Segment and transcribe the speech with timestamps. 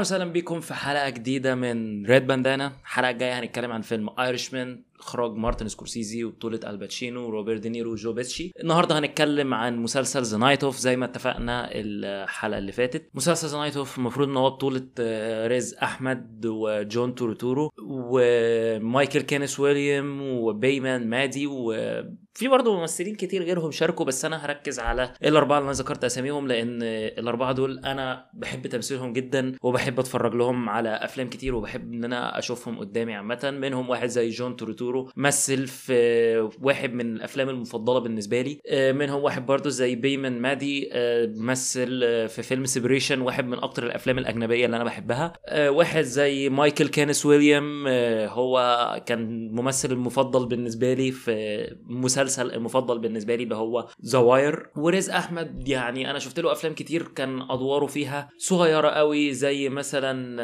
[0.00, 4.82] أهلا وسهلا بيكم في حلقة جديدة من Red Bandana الحلقة الجايه هنتكلم عن فيلم Irishman
[5.00, 8.52] إخراج مارتن سكورسيزي وبطولة آل باتشينو وروبرت دينيرو وجو بيتشي.
[8.60, 13.10] النهارده هنتكلم عن مسلسل The Night Of زي ما اتفقنا الحلقة اللي فاتت.
[13.14, 19.60] مسلسل The Night Of المفروض إن هو بطولة آه، ريز أحمد وجون تورتورو ومايكل كينيس
[19.60, 21.46] ويليام وبيمان معادي.
[21.46, 26.48] وفي برضه ممثلين كتير غيرهم شاركوا بس أنا هركز على الأربعة اللي أنا ذكرت أساميهم
[26.48, 32.04] لأن الأربعة دول أنا بحب تمثيلهم جدا وبحب اتفرج لهم على افلام كتير وبحب ان
[32.04, 33.54] أنا اشوفهم قدامي عامة.
[33.60, 38.60] منهم واحد زي جون تورتورو مثل في واحد من الافلام المفضلة بالنسبة لي.
[38.68, 43.58] آه، منهم واحد برضه زي بيمان معادي آه، مثل آه، في فيلم Separation واحد من
[43.58, 45.32] أكتر الأفلام الأجنبية اللي أنا بحبها.
[45.50, 47.88] واحد زي مايكل كينيس ويليام
[48.28, 54.66] هو كان ممثل المفضل بالنسبة لي في مسلسل المفضل بالنسبة لي اللي هو The Wire
[54.76, 60.36] وريز أحمد يعني أنا شفت له أفلام كتير كان أدواره فيها صغيرة قوي زي مثلا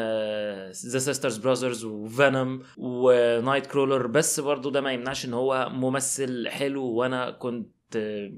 [0.92, 6.48] The Sisters Brothers و Venom و Nightcrawler بس برضو ده ما يمنعش إن هو ممثل
[6.48, 8.33] حلو وأنا كنت آه،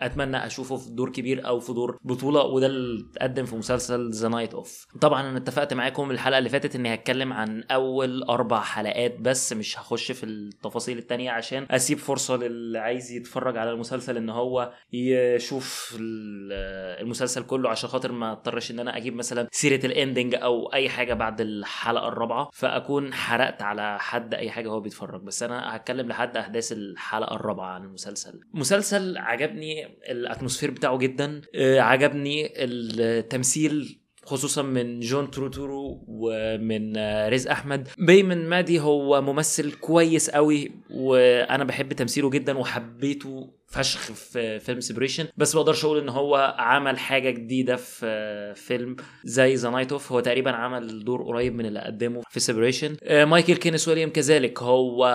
[0.00, 4.28] أتمنى أشوفه في دور كبير أو في دور بطولة وده اللي اتقدم في مسلسل The
[4.28, 9.16] Night Of طبعا أنا اتفقت معاكم الحلقة اللي فاتت إني هتكلم عن أول أربع حلقات
[9.20, 14.30] بس مش هخش في التفاصيل التانية عشان أسيب فرصة للي عايز يتفرج على المسلسل إن
[14.30, 19.93] هو يشوف ال- المسلسل كله عشان خاطر ما اضطرش إن أنا أجيب مثلا سيرة ال
[19.93, 25.22] ending أو أي حاجة بعد الحلقة الرابعة فأكون حرقت على حد أي حاجة هو بيتفرج.
[25.22, 28.40] بس أنا هتكلم لحد أحداث الحلقة الرابعة عن المسلسل.
[28.54, 31.40] مسلسل عجبني ال atmosphere بتاعه جدا.
[31.54, 37.88] آه، عجبني التمثيل خصوصا من جون تورتورو ومن آه، ريز أحمد.
[37.98, 45.26] بيمان معادي هو ممثل كويس قوي وأنا بحب تمثيله جدا وحبيته فشخ في فيلم Separation
[45.36, 49.92] بس ما أقدرش أقول إن هو عمل حاجة جديدة في آه، فيلم زي The Night
[49.92, 54.62] Of هو تقريبا عمل دور قريب من اللي قدمه في Separation مايكل كينيس ويليام كذلك
[54.62, 55.06] هو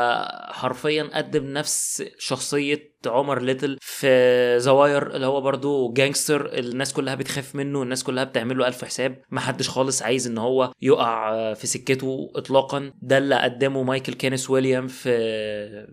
[0.51, 7.15] حرفيا قدم نفس شخصية عمر ليتل في The Wire اللي هو برضو gangster الناس كلها
[7.15, 11.67] بتخاف منه الناس كلها بتعمل له ألف حساب محدش خالص عايز إن هو يقع في
[11.67, 12.91] سكته اطلاقا.
[13.01, 15.13] ده اللي قدمه مايكل كينيس ويليام في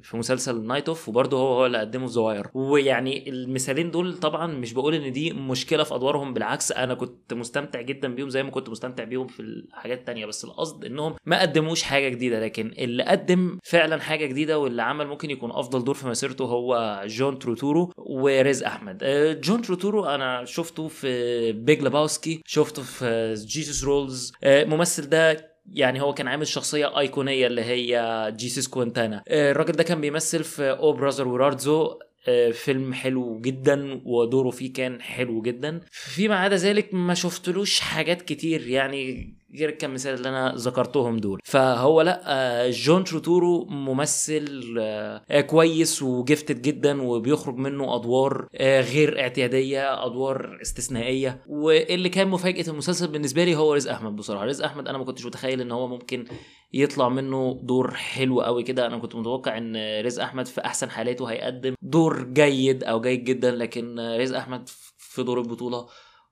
[0.03, 2.47] في مسلسل night of وبرضه هو هو اللي قدمه في the wire.
[2.55, 7.81] ويعني المثالين دول طبعا مش بقول إن دي مشكلة في أدوارهم بالعكس أنا كنت مستمتع
[7.81, 10.27] جدا بيهم زي ما كنت مستمتع بيهم في الحاجات التانية.
[10.27, 15.07] بس القصد إنهم ما قدموش حاجة جديدة لكن اللي قدم فعلا حاجة جديدة واللي عمل
[15.07, 18.99] ممكن يكون أفضل دور في مسيرته هو جون تروتورو وريز أحمد.
[19.03, 26.03] آه، جون تروتورو أنا شفته في big lebowski شفته في jesus rolls الممثل ده يعني
[26.03, 30.71] هو كان عامل شخصية أيقونية اللي هي جيسوس كوينتانا آه، الراجل ده كان بيمثل في
[30.71, 35.81] o brother where art thou آه، فيلم حلو جدا ودوره فيه كان حلو جدا.
[35.91, 41.41] فيما عدا ذلك ما شفتلوش حاجات كتير يعني غير الكام مثال اللي أنا ذكرتهم دول.
[41.45, 48.81] فهو لأ آه، جون تروتورو ممثل آه، كويس و gifted جدا وبيخرج منه أدوار آه،
[48.81, 51.43] غير اعتيادية أدوار استثنائية.
[51.47, 54.45] واللي كان مفاجأة المسلسل بالنسبة لي هو ريز أحمد بصراحة.
[54.45, 56.25] ريز أحمد أنا ما كنتش متخيل إن هو ممكن
[56.73, 58.87] يطلع منه دور حلو قوي كده.
[58.87, 63.51] أنا كنت متوقع إن ريز أحمد في أحسن حالاته هيقدم دور جيد أو جيد جدا
[63.51, 64.69] لكن ريز أحمد
[64.99, 65.87] في دور البطولة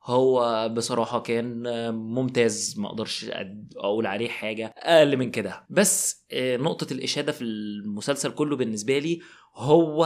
[0.08, 1.62] هو بصراحة كان
[1.94, 3.30] ممتاز ما أقدرش
[3.76, 5.66] أقول عليه حاجة أقل من كده.
[5.70, 9.20] بس آه، نقطة الإشادة في المسلسل كله بالنسبة لي
[9.56, 10.04] هو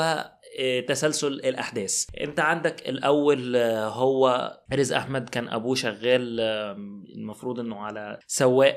[0.58, 2.04] آه، تسلسل الأحداث.
[2.20, 6.40] أنت عندك الأول آه، هو رزق أحمد كان أبوه شغال
[7.16, 8.76] المفروض إنه على سواق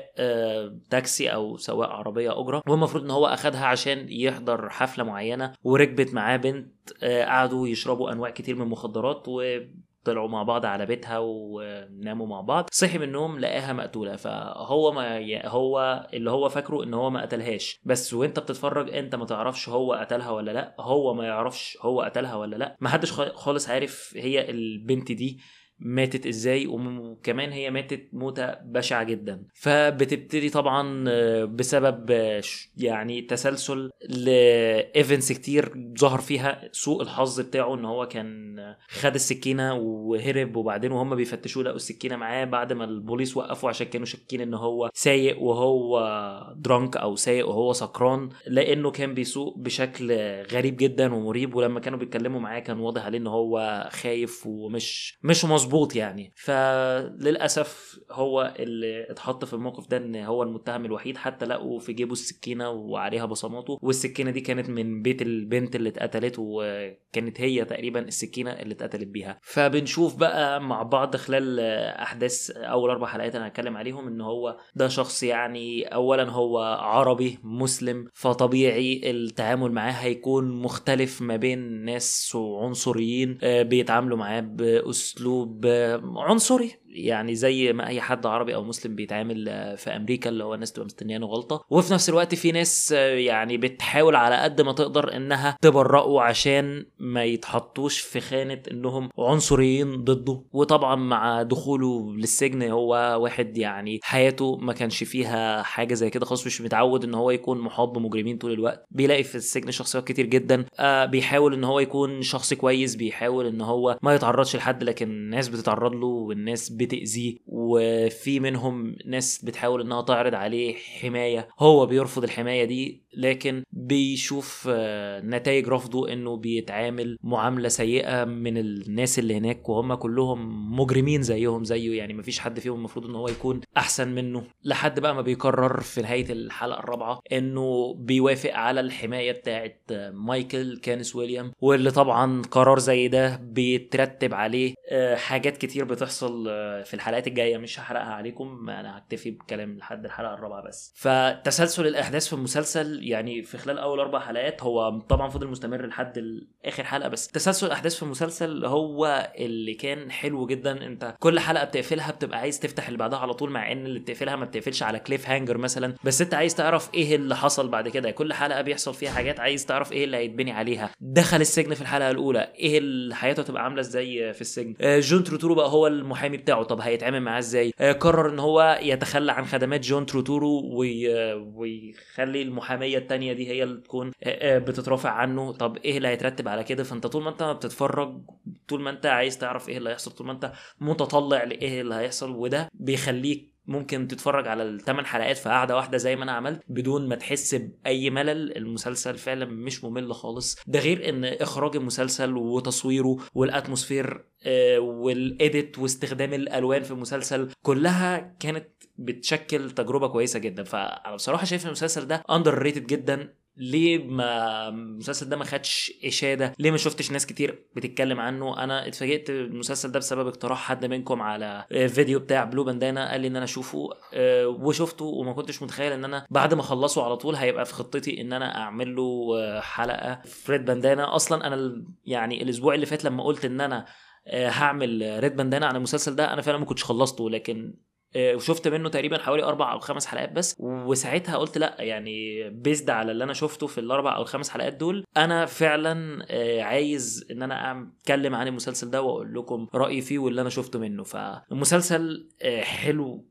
[0.90, 2.62] تاكسي أو سواق عربية أجرة.
[2.68, 8.54] والمفروض إن هو أخدها عشان يحضر حفلة معينة وركبت معاه بنت قعدوا يشربوا أنواع كتير
[8.56, 9.58] من المخدرات و
[10.06, 14.16] طلعوا مع بعض على بيتها وناموا مع بعض صحي من النوم لقاها مقتولة.
[14.16, 15.46] فهو ما.
[15.46, 17.80] هو اللي هو فاكره إن هو ما قتلهاش.
[17.84, 20.74] بس وأنت بتتفرج أنت ما تعرفش هو قتلها ولا لأ.
[20.80, 22.76] هو ما يعرفش هو قتلها ولا لأ.
[22.80, 25.40] ما حدش خالص عارف هي البنت دي
[25.78, 29.42] ماتت إزاي وكمان هي ماتت موتة بشعة جدا.
[29.54, 32.42] فبتبتدي طبعا آه، بسبب آه،
[32.76, 36.68] يعني تسلسل لإيفنتس كتير ظهر فيها.
[36.72, 42.16] سوء الحظ بتاعه إن هو كان آه، خد السكينة وهرب وبعدين وهم بيفتشوه لقوا السكينة
[42.16, 42.44] معاه.
[42.44, 47.72] بعد ما البوليس وقفوا عشان كانوا شاكين إن هو سايق وهو drunk أو سايق وهو
[47.72, 50.12] سكران لأنه كان بيسوق بشكل
[50.52, 51.54] غريب جدا ومريب.
[51.54, 55.65] ولما كانوا بيتكلموا معاه كان واضح عليه إن هو خايف ومش مش مظبوط.
[55.66, 56.32] مظبوط يعني.
[56.36, 61.16] فللأسف هو اللي اتحط في الموقف ده إن هو المتهم الوحيد.
[61.16, 63.78] حتى لقوا في جيبه السكينة وعليها بصماته.
[63.82, 69.38] والسكينة دي كانت من بيت البنت اللي اتقتلت وكانت هي تقريبا السكينة اللي اتقتلت بيها.
[69.42, 71.60] فبنشوف بقى مع بعض خلال
[72.00, 77.38] أحداث أول أربع حلقات أنا هتكلم عليهم إن هو ده شخص يعني اولا هو عربي
[77.42, 78.06] مسلم.
[78.14, 82.32] فطبيعي التعامل معاه هيكون مختلف ما بين ناس
[82.62, 88.94] عنصريين آه، بيتعاملوا معاه بأسلوب آه، عنصري يعني زي ما أي حد عربي أو مسلم
[88.94, 91.64] بيتعامل آه، في أمريكا اللي هو الناس تبقى مستنيانه غلطة.
[91.70, 97.24] وفي نفس الوقت في ناس يعني بتحاول على قد ما تقدر إنها تبرئه عشان ما
[97.24, 100.42] يتحطوش في خانة إنهم عنصريين ضده.
[100.52, 106.46] وطبعا مع دخوله للسجن هو واحد يعني حياته ما كانش فيها حاجة زي كده خالص
[106.46, 108.86] مش متعود إن هو يكون محاط بمجرمين طول الوقت.
[108.90, 113.60] بيلاقي في السجن شخصيات كتير جدا آه بيحاول إن هو يكون شخص كويس بيحاول إن
[113.60, 120.02] هو ما يتعرضش لحد لكن الناس بتتعرض له والناس بتاذيه وفي منهم ناس بتحاول إنها
[120.02, 121.48] تعرض عليه حماية.
[121.58, 129.18] هو بيرفض الحماية دي لكن بيشوف آه، نتائج رفضه إنه بيتعامل معاملة سيئة من الناس
[129.18, 133.60] اللي هناك وهم كلهم مجرمين زيهم زيه يعني مفيش حد فيهم المفروض إن هو يكون
[133.76, 134.42] أحسن منه.
[134.64, 139.72] لحد بقى ما بيقرر في نهاية الحلقة الرابعة إنه بيوافق على الحماية بتاعه
[140.10, 146.65] مايكل كانس ويليام واللي طبعا قرار زي ده بيترتب عليه آه، حاجات كتير بتحصل آه،
[146.84, 150.94] في الحلقات الجاية مش هحرقها عليكم أنا هكتفي بكلام لحد الحلقة الرابعة بس.
[150.96, 156.40] فتسلسل الأحداث في المسلسل يعني في خلال أول أربع حلقات هو طبعا فضل مستمر لحد
[156.64, 157.28] اخر حلقة بس.
[157.28, 160.86] تسلسل الأحداث في المسلسل هو اللي كان حلو جدا.
[160.86, 164.36] أنت كل حلقة بتقفلها بتبقى عايز تفتح اللي بعدها على طول مع إن اللي بتقفلها
[164.36, 165.94] ما بتقفلش على cliffhanger مثلا.
[166.04, 168.10] بس أنت عايز تعرف إيه اللي حصل بعد كده.
[168.10, 170.90] كل حلقة بيحصل فيها حاجات عايز تعرف إيه اللي هيتبني عليها.
[171.00, 172.52] دخل السجن في الحلقة الأولى.
[172.58, 176.55] إيه حياته هتبقى عاملة إزاي في السجن؟ آه، جون تروتورو بقى هو المحامي بتاعه.
[176.64, 181.08] طب هيتعامل معاه إزاي؟ آه، قرر إن هو يتخلى عن خدمات جون تروتورو وي...
[181.34, 185.52] ويخلي المحامية التانية دي هي اللي تكون آه، بتترافع عنه.
[185.52, 188.20] طب إيه اللي هيترتب على كده؟ فأنت طول ما أنت بتتفرج
[188.68, 192.30] طول ما أنت عايز تعرف إيه اللي هيحصل طول ما أنت متطلع لإيه اللي هيحصل
[192.36, 197.08] وده بيخليك ممكن تتفرج على الثمان حلقات في قعدة واحدة زي ما أنا عملت بدون
[197.08, 198.56] ما تحس بأي ملل.
[198.56, 200.56] المسلسل فعلا مش ممل خالص.
[200.66, 208.68] ده غير إن إخراج المسلسل وتصويره والأتموسفير آه، والإيديت واستخدام الألوان في المسلسل كلها كانت
[208.98, 210.64] بتشكل تجربة كويسة جدا.
[210.64, 213.34] فأنا بصراحة شايف المسلسل ده underrated جدا.
[213.56, 218.86] ليه ما المسلسل ده ما خدش إشادة؟ ليه ما شفتش ناس كتير بتتكلم عنه؟ أنا
[218.86, 223.36] اتفاجئت بالمسلسل ده بسبب اقتراح حد منكم على فيديو بتاع blue bandana قال لي إن
[223.36, 227.64] أنا أشوفه آه، وشفته وما كنتش متخيل إن أنا بعد ما أخلصه على طول هيبقى
[227.64, 230.20] في خطتي إن أنا أعمل له آه، حلقة.
[230.24, 233.86] ف red bandana أصلا أنا يعني الأسبوع اللي فات لما قلت إن أنا
[234.28, 237.85] آه، هعمل red bandana عن المسلسل ده أنا فعلا ما كنتش خلصته لكن آه،
[238.16, 240.56] وشفت منه تقريبا حوالي أربع أو خمس حلقات بس.
[240.60, 245.04] وساعتها قلت لأ يعني based على اللي أنا شفته في الأربع أو الخمس حلقات دول
[245.16, 250.40] أنا فعلا آه، عايز إن أنا أتكلم عن المسلسل ده وأقول لكم رأيي فيه واللي
[250.40, 251.04] أنا شفته منه.
[251.04, 253.24] فالمسلسل آه، حلو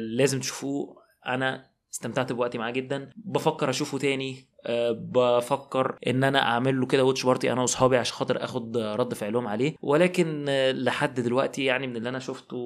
[0.00, 0.96] لازم تشوفوه.
[1.26, 1.64] أنا
[1.94, 3.10] استمتعت بوقتي معاه جدا.
[3.16, 8.14] بفكر أشوفه تاني أه بفكر إن أنا أعمل له كده watch party أنا واصحابي عشان
[8.16, 9.74] خاطر آخد رد فعلهم عليه.
[9.82, 12.56] ولكن أه لحد دلوقتي يعني من اللي أنا شفته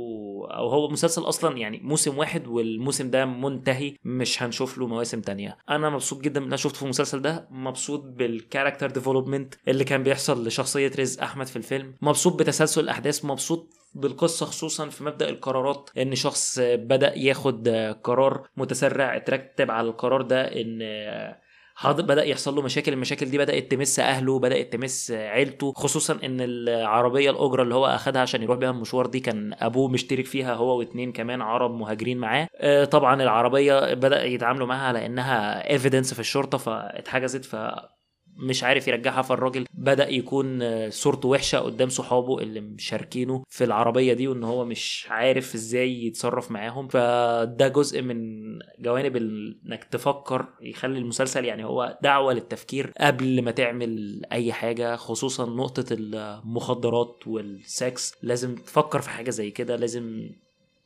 [0.51, 5.59] أو هو مسلسل أصلا يعني موسم واحد والموسم ده منتهي مش هنشوف له مواسم تانية.
[5.71, 7.49] أنا مبسوط جدا من اللي أنا شفته في المسلسل ده.
[7.51, 11.95] مبسوط بال character development اللي كان بيحصل لشخصية ريز أحمد في الفيلم.
[12.03, 13.25] مبسوط بتسلسل الأحداث.
[13.25, 17.69] مبسوط بالقصة خصوصا في مبدأ القرارات إن شخص بدأ ياخد
[18.03, 20.83] قرار متسرع اترتب على القرار ده إن
[21.75, 26.41] حاضر بدأ يحصل له مشاكل المشاكل دي بدأت تمس أهله بدأت تمس عيلته خصوصا إن
[26.41, 30.79] العربية الأجرة اللي هو أخدها عشان يروح بيها المشوار دي كان أبوه مشترك فيها هو
[30.79, 32.49] واثنين كمان عرب مهاجرين معاه.
[32.55, 37.57] آه، طبعا العربية بدأ يتعاملوا معاها على إنها evidence في الشرطة فاتحجزت ف
[38.37, 40.61] مش عارف يرجعها فالراجل بدأ يكون
[40.91, 46.51] صورته وحشة قدام صحابه اللي مشاركينه في العربية دي وإن هو مش عارف إزاي يتصرف
[46.51, 46.89] معاهم.
[46.89, 48.43] فده جزء من
[48.79, 54.97] جوانب إنك تفكر يخلي المسلسل يعني هو دعوة للتفكير قبل ما تعمل أي حاجة.
[54.97, 59.77] خصوصا نقطة المخدرات والسكس لازم تفكر في حاجة زي كده.
[59.77, 60.31] لازم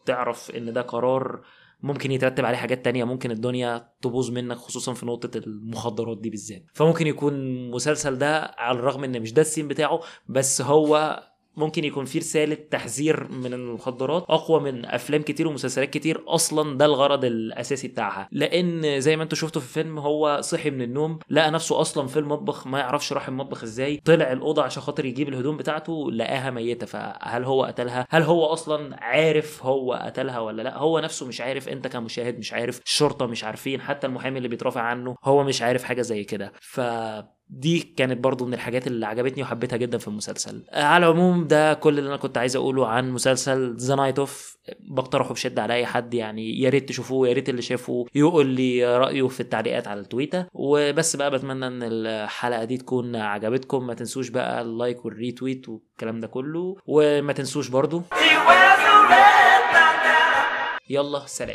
[0.06, 1.40] تعرف إن ده قرار
[1.86, 6.64] ممكن يترتب عليه حاجات تانية ممكن الدنيا تبوظ منك خصوصا في نقطة المخدرات دي بالذات.
[6.74, 11.22] فممكن يكون المسلسل ده على الرغم إن مش ده السين بتاعه بس هو
[11.56, 16.84] ممكن يكون فيه رسالة تحذير من المخدرات أقوى من أفلام كتير ومسلسلات كتير أصلا ده
[16.84, 18.28] الغرض الأساسي بتاعها.
[18.32, 22.18] لأن زي ما أنتم شفتوا في الفيلم هو صحي من النوم لقى نفسه أصلا في
[22.18, 26.86] المطبخ ما يعرفش راح المطبخ إزاي طلع الأوضة عشان خاطر يجيب الهدوم بتاعته لقاها ميتة.
[26.86, 31.68] فهل هو قتلها؟ هل هو أصلا عارف هو قتلها ولا لأ؟ هو نفسه مش عارف
[31.68, 35.84] أنت كمشاهد مش عارف الشرطة مش عارفين حتى المحامي اللي بيترافع عنه هو مش عارف
[35.84, 36.52] حاجة زي كده.
[36.60, 36.80] ف
[37.48, 40.62] دي كانت برضو من الحاجات اللي عجبتني وحبيتها جدا في المسلسل.
[40.72, 45.32] على العموم ده كل اللي أنا كنت عايز أقوله عن مسلسل the night of بقترحه
[45.34, 49.28] بشدة على أي حد يعني يا ريت تشوفوه يا ريت اللي شافه يقول لي رأيه
[49.28, 53.86] في التعليقات على التويتر وبس بقى بتمنى إن الحلقة دي تكون عجبتكم.
[53.86, 56.76] ما تنسوش بقى ال like وال retweet والكلام ده كله.
[56.86, 58.02] وما تنسوش برضو.
[60.90, 61.54] يلا سلام.